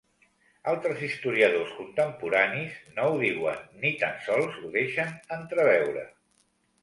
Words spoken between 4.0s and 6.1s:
tan sols ho deixen entreveure.